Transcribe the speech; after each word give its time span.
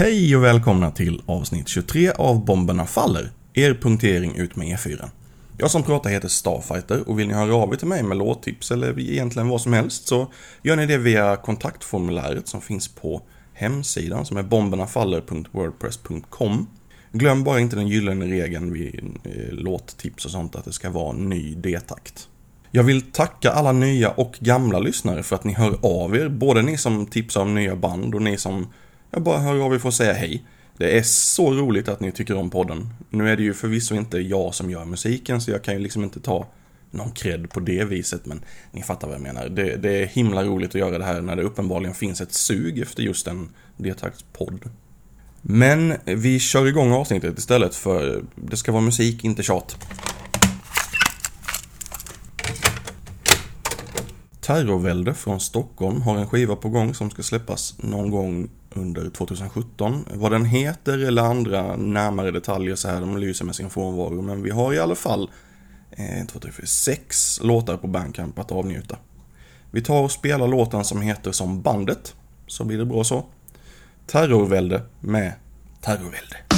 Hej 0.00 0.36
och 0.36 0.44
välkomna 0.44 0.90
till 0.90 1.22
avsnitt 1.26 1.68
23 1.68 2.10
av 2.10 2.44
Bomberna 2.44 2.86
Faller, 2.86 3.30
er 3.54 3.74
punktering 3.74 4.36
ut 4.36 4.56
med 4.56 4.68
E4. 4.68 5.08
Jag 5.58 5.70
som 5.70 5.82
pratar 5.82 6.10
heter 6.10 6.28
Starfighter 6.28 7.08
och 7.08 7.18
vill 7.18 7.28
ni 7.28 7.34
höra 7.34 7.54
av 7.54 7.72
er 7.72 7.76
till 7.76 7.88
mig 7.88 8.02
med 8.02 8.16
låttips 8.16 8.70
eller 8.70 9.00
egentligen 9.00 9.48
vad 9.48 9.60
som 9.60 9.72
helst 9.72 10.08
så 10.08 10.32
gör 10.62 10.76
ni 10.76 10.86
det 10.86 10.98
via 10.98 11.36
kontaktformuläret 11.36 12.48
som 12.48 12.60
finns 12.60 12.88
på 12.88 13.22
hemsidan 13.54 14.26
som 14.26 14.36
är 14.36 14.42
bombernafaller.wordpress.com. 14.42 16.66
Glöm 17.12 17.44
bara 17.44 17.60
inte 17.60 17.76
den 17.76 17.88
gyllene 17.88 18.26
regeln 18.26 18.72
vid 18.72 19.18
eh, 19.24 19.52
låttips 19.52 20.24
och 20.24 20.30
sånt 20.30 20.56
att 20.56 20.64
det 20.64 20.72
ska 20.72 20.90
vara 20.90 21.12
ny 21.12 21.54
D-takt. 21.54 22.28
Jag 22.70 22.82
vill 22.82 23.02
tacka 23.02 23.50
alla 23.50 23.72
nya 23.72 24.10
och 24.10 24.38
gamla 24.40 24.78
lyssnare 24.78 25.22
för 25.22 25.36
att 25.36 25.44
ni 25.44 25.52
hör 25.52 25.78
av 25.82 26.16
er, 26.16 26.28
både 26.28 26.62
ni 26.62 26.78
som 26.78 27.06
tipsar 27.06 27.42
om 27.42 27.54
nya 27.54 27.76
band 27.76 28.14
och 28.14 28.22
ni 28.22 28.36
som 28.36 28.66
jag 29.10 29.22
bara 29.22 29.38
hör 29.38 29.64
av 29.64 29.74
er 29.74 29.78
för 29.78 29.88
att 29.88 29.94
säga 29.94 30.12
hej. 30.12 30.44
Det 30.76 30.98
är 30.98 31.02
så 31.02 31.54
roligt 31.54 31.88
att 31.88 32.00
ni 32.00 32.12
tycker 32.12 32.36
om 32.36 32.50
podden. 32.50 32.88
Nu 33.10 33.28
är 33.28 33.36
det 33.36 33.42
ju 33.42 33.54
förvisso 33.54 33.94
inte 33.94 34.18
jag 34.18 34.54
som 34.54 34.70
gör 34.70 34.84
musiken 34.84 35.40
så 35.40 35.50
jag 35.50 35.64
kan 35.64 35.74
ju 35.74 35.80
liksom 35.80 36.04
inte 36.04 36.20
ta 36.20 36.46
någon 36.90 37.10
cred 37.10 37.50
på 37.50 37.60
det 37.60 37.84
viset 37.84 38.26
men 38.26 38.44
ni 38.70 38.82
fattar 38.82 39.08
vad 39.08 39.14
jag 39.14 39.22
menar. 39.22 39.48
Det, 39.48 39.76
det 39.76 40.02
är 40.02 40.06
himla 40.06 40.44
roligt 40.44 40.68
att 40.68 40.74
göra 40.74 40.98
det 40.98 41.04
här 41.04 41.20
när 41.20 41.36
det 41.36 41.42
uppenbarligen 41.42 41.94
finns 41.94 42.20
ett 42.20 42.32
sug 42.32 42.78
efter 42.78 43.02
just 43.02 43.26
en 43.26 43.48
D-taktspodd. 43.76 44.70
Men 45.42 45.94
vi 46.04 46.38
kör 46.38 46.66
igång 46.66 46.92
avsnittet 46.92 47.38
istället 47.38 47.74
för 47.74 48.24
det 48.34 48.56
ska 48.56 48.72
vara 48.72 48.82
musik, 48.82 49.24
inte 49.24 49.42
tjat. 49.42 49.76
Terrorvälde 54.40 55.14
från 55.14 55.40
Stockholm 55.40 56.02
har 56.02 56.18
en 56.18 56.26
skiva 56.26 56.56
på 56.56 56.68
gång 56.68 56.94
som 56.94 57.10
ska 57.10 57.22
släppas 57.22 57.74
någon 57.78 58.10
gång 58.10 58.48
under 58.74 59.10
2017. 59.10 60.04
Vad 60.14 60.32
den 60.32 60.44
heter 60.44 60.98
eller 60.98 61.22
andra 61.22 61.76
närmare 61.76 62.30
detaljer 62.30 62.76
så 62.76 62.88
här, 62.88 63.00
de 63.00 63.18
lyser 63.18 63.44
med 63.44 63.54
sin 63.54 63.70
frånvaro. 63.70 64.22
Men 64.22 64.42
vi 64.42 64.50
har 64.50 64.74
i 64.74 64.78
alla 64.78 64.94
fall 64.94 65.30
eh, 65.90 66.26
2, 66.26 66.38
3, 66.38 66.52
4, 66.52 66.66
6 66.66 67.40
låtar 67.42 67.76
på 67.76 67.86
Bandcamp 67.86 68.38
att 68.38 68.52
avnjuta. 68.52 68.98
Vi 69.70 69.82
tar 69.82 70.02
och 70.02 70.10
spelar 70.10 70.48
låten 70.48 70.84
som 70.84 71.00
heter 71.00 71.32
som 71.32 71.62
bandet, 71.62 72.14
så 72.46 72.64
blir 72.64 72.78
det 72.78 72.84
bra 72.84 73.04
så. 73.04 73.24
Terrorvälde 74.06 74.82
med 75.00 75.32
Terrorvälde. 75.80 76.49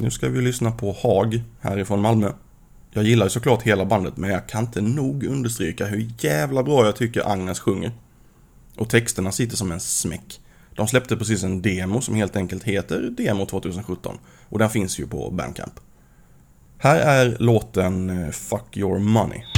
Nu 0.00 0.10
ska 0.10 0.28
vi 0.28 0.40
lyssna 0.40 0.70
på 0.70 0.96
Hag 1.02 1.42
härifrån 1.60 2.00
Malmö. 2.00 2.32
Jag 2.90 3.04
gillar 3.04 3.26
ju 3.26 3.30
såklart 3.30 3.62
hela 3.62 3.84
bandet 3.84 4.16
men 4.16 4.30
jag 4.30 4.48
kan 4.48 4.64
inte 4.64 4.80
nog 4.80 5.24
understryka 5.24 5.86
hur 5.86 6.10
jävla 6.18 6.62
bra 6.62 6.84
jag 6.84 6.96
tycker 6.96 7.30
Agnes 7.32 7.60
sjunger. 7.60 7.92
Och 8.76 8.90
texterna 8.90 9.32
sitter 9.32 9.56
som 9.56 9.72
en 9.72 9.80
smäck. 9.80 10.40
De 10.74 10.88
släppte 10.88 11.16
precis 11.16 11.42
en 11.42 11.62
demo 11.62 12.00
som 12.00 12.14
helt 12.14 12.36
enkelt 12.36 12.64
heter 12.64 13.00
Demo 13.16 13.46
2017 13.46 14.18
och 14.48 14.58
den 14.58 14.70
finns 14.70 15.00
ju 15.00 15.06
på 15.06 15.30
Bandcamp. 15.30 15.80
Här 16.78 17.00
är 17.00 17.36
låten 17.38 18.10
eh, 18.10 18.30
Fuck 18.30 18.76
Your 18.76 18.98
Money. 18.98 19.57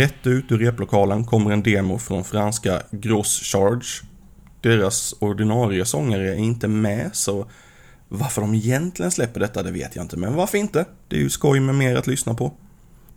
Rätt 0.00 0.26
ut 0.26 0.52
ur 0.52 0.58
replokalen 0.58 1.24
kommer 1.24 1.50
en 1.50 1.62
demo 1.62 1.98
från 1.98 2.24
franska 2.24 2.82
Gross 2.90 3.40
Charge. 3.42 3.86
Deras 4.60 5.14
ordinarie 5.18 5.84
sångare 5.84 6.28
är 6.28 6.34
inte 6.34 6.68
med, 6.68 7.10
så 7.12 7.46
varför 8.08 8.40
de 8.40 8.54
egentligen 8.54 9.10
släpper 9.10 9.40
detta, 9.40 9.62
det 9.62 9.70
vet 9.70 9.96
jag 9.96 10.04
inte, 10.04 10.16
men 10.16 10.34
varför 10.34 10.58
inte? 10.58 10.84
Det 11.08 11.16
är 11.16 11.20
ju 11.20 11.30
skoj 11.30 11.60
med 11.60 11.74
mer 11.74 11.96
att 11.96 12.06
lyssna 12.06 12.34
på. 12.34 12.52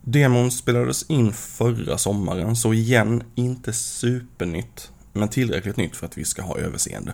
Demon 0.01 0.51
spelades 0.51 1.03
in 1.03 1.33
förra 1.33 1.97
sommaren, 1.97 2.55
så 2.55 2.73
igen, 2.73 3.23
inte 3.35 3.73
supernytt, 3.73 4.91
men 5.13 5.29
tillräckligt 5.29 5.77
nytt 5.77 5.95
för 5.95 6.05
att 6.05 6.17
vi 6.17 6.25
ska 6.25 6.41
ha 6.41 6.57
överseende. 6.57 7.13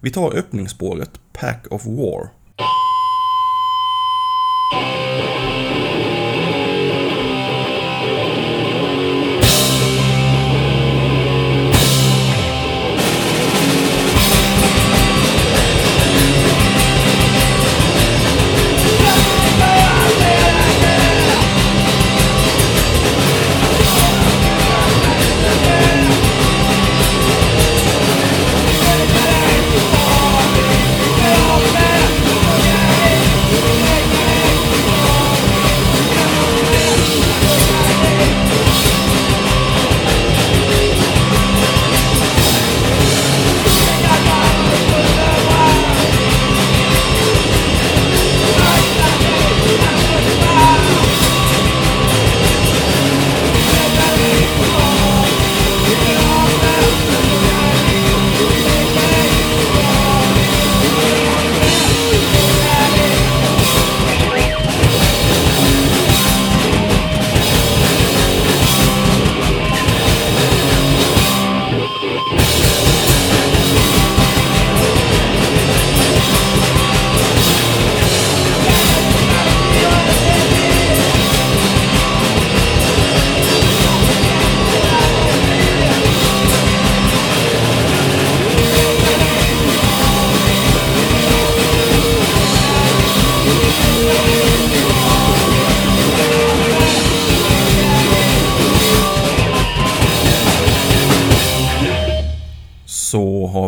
Vi 0.00 0.10
tar 0.10 0.36
öppningsspåret 0.36 1.10
Pack 1.32 1.66
of 1.70 1.86
War. 1.86 2.28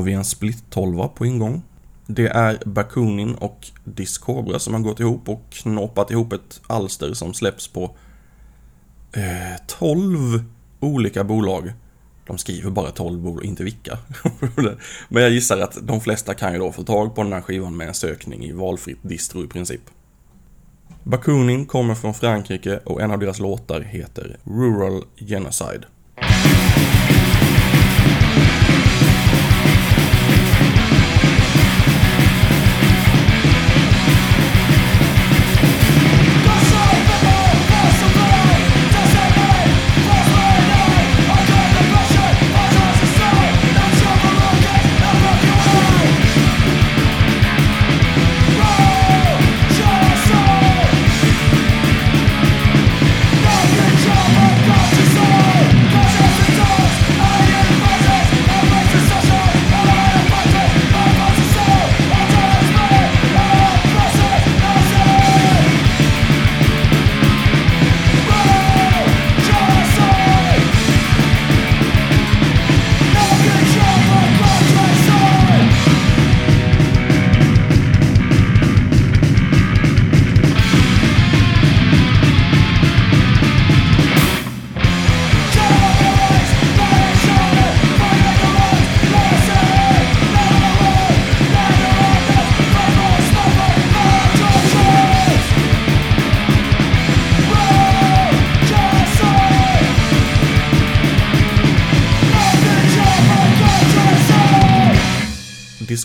Vi 0.03 0.13
en 0.13 0.25
split-tolva 0.25 1.09
på 1.09 1.27
ingång. 1.27 1.63
Det 2.07 2.27
är 2.27 2.59
Bakunin 2.67 3.35
och 3.35 3.67
Discobra 3.85 4.59
som 4.59 4.75
har 4.75 4.81
gått 4.81 5.01
ihop 5.01 5.29
och 5.29 5.43
knåpat 5.51 6.11
ihop 6.11 6.33
ett 6.33 6.61
alster 6.67 7.15
som 7.15 7.35
släpps 7.35 7.69
på 7.69 7.97
eh, 9.13 9.61
12 9.67 10.45
olika 10.81 11.25
bolag. 11.25 11.73
De 12.27 12.39
skriver 12.39 12.71
bara 12.71 12.91
12 12.91 13.21
bolag, 13.21 13.45
inte 13.45 13.65
vilka. 13.65 13.99
Men 15.09 15.23
jag 15.23 15.33
gissar 15.33 15.59
att 15.59 15.79
de 15.83 16.01
flesta 16.01 16.35
kan 16.35 16.53
ju 16.53 16.59
då 16.59 16.73
få 16.73 16.83
tag 16.83 17.15
på 17.15 17.23
den 17.23 17.33
här 17.33 17.41
skivan 17.41 17.77
med 17.77 17.89
en 17.89 17.95
sökning 17.95 18.45
i 18.45 18.53
valfritt 18.53 18.99
distro 19.03 19.45
i 19.45 19.47
princip. 19.47 19.83
Bakunin 21.03 21.67
kommer 21.67 21.95
från 21.95 22.15
Frankrike 22.15 22.81
och 22.85 23.01
en 23.01 23.11
av 23.11 23.19
deras 23.19 23.39
låtar 23.39 23.81
heter 23.81 24.37
Rural 24.45 25.05
Genocide. 25.17 25.87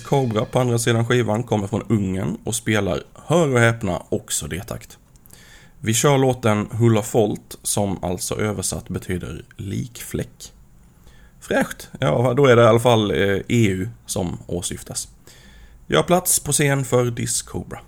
Cobra 0.08 0.46
på 0.46 0.60
andra 0.60 0.80
sidan 0.80 1.06
skivan 1.06 1.44
kommer 1.44 1.68
från 1.68 1.84
Ungern 1.90 2.38
och 2.44 2.56
spelar, 2.56 3.04
hör 3.26 3.54
och 3.54 3.60
häpna, 3.60 4.02
också 4.10 4.48
D-takt. 4.48 4.98
Vi 5.80 5.94
kör 5.94 6.18
låten 6.18 6.68
Hulla 6.72 7.02
Folt 7.02 7.58
som 7.64 8.04
alltså 8.04 8.40
översatt 8.40 8.90
betyder 8.90 9.46
likfläck. 9.56 10.54
Fräscht! 11.40 11.90
Ja, 12.00 12.34
då 12.38 12.46
är 12.46 12.56
det 12.56 12.62
i 12.62 12.66
alla 12.66 12.80
fall 12.80 13.12
eh, 13.12 13.40
EU 13.48 13.88
som 14.06 14.38
åsyftas. 14.48 15.08
Gör 15.88 16.04
plats 16.04 16.40
på 16.40 16.52
scen 16.52 16.86
för 16.86 17.06
Discobra. 17.06 17.62
Cobra. 17.62 17.80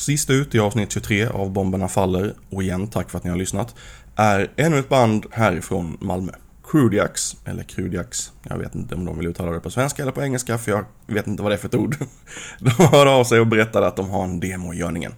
Sist 0.00 0.30
ut 0.30 0.54
i 0.54 0.58
avsnitt 0.58 0.92
23 0.92 1.26
av 1.26 1.50
Bomberna 1.50 1.88
Faller, 1.88 2.34
och 2.50 2.62
igen 2.62 2.88
tack 2.88 3.10
för 3.10 3.18
att 3.18 3.24
ni 3.24 3.30
har 3.30 3.36
lyssnat, 3.36 3.74
är 4.16 4.50
ännu 4.56 4.78
ett 4.78 4.88
band 4.88 5.26
härifrån 5.30 5.96
Malmö. 6.00 6.32
Crudiacs, 6.70 7.36
eller 7.44 7.62
Crudiacs, 7.62 8.32
jag 8.42 8.58
vet 8.58 8.74
inte 8.74 8.94
om 8.94 9.04
de 9.04 9.18
vill 9.18 9.26
uttala 9.26 9.52
det 9.52 9.60
på 9.60 9.70
svenska 9.70 10.02
eller 10.02 10.12
på 10.12 10.22
engelska 10.22 10.58
för 10.58 10.70
jag 10.70 10.84
vet 11.06 11.26
inte 11.26 11.42
vad 11.42 11.52
det 11.52 11.56
är 11.56 11.58
för 11.58 11.68
ett 11.68 11.74
ord. 11.74 11.96
De 12.58 12.70
hörde 12.70 13.10
av 13.10 13.24
sig 13.24 13.40
och 13.40 13.46
berättade 13.46 13.86
att 13.86 13.96
de 13.96 14.10
har 14.10 14.24
en 14.24 14.40
demo 14.40 14.74
i 14.74 14.76
görningen. 14.76 15.14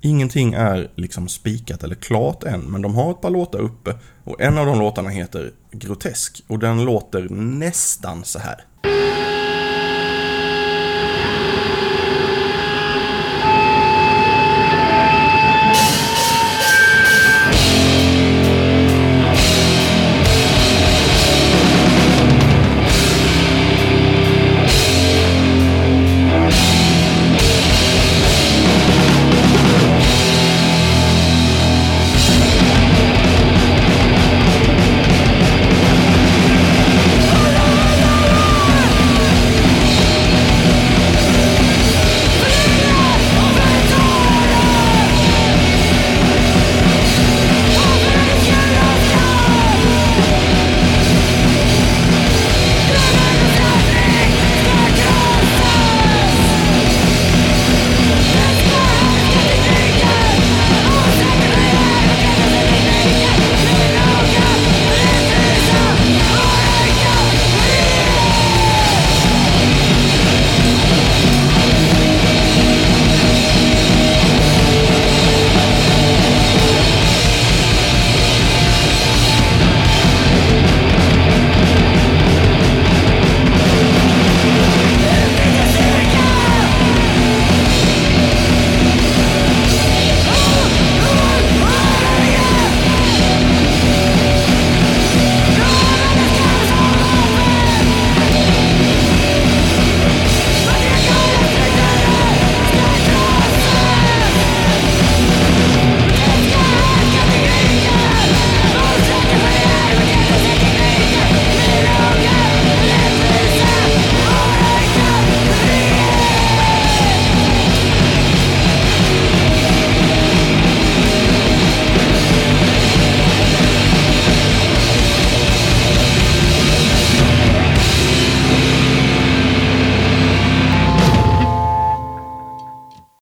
Ingenting 0.00 0.54
är 0.54 0.90
liksom 0.94 1.28
spikat 1.28 1.84
eller 1.84 1.94
klart 1.94 2.44
än, 2.44 2.60
men 2.60 2.82
de 2.82 2.94
har 2.94 3.10
ett 3.10 3.20
par 3.20 3.30
låtar 3.30 3.58
uppe 3.58 3.94
och 4.24 4.40
en 4.40 4.58
av 4.58 4.66
de 4.66 4.78
låtarna 4.78 5.08
heter 5.08 5.50
Grotesk 5.72 6.42
och 6.46 6.58
den 6.58 6.84
låter 6.84 7.28
nästan 7.30 8.24
så 8.24 8.38
här. 8.38 8.64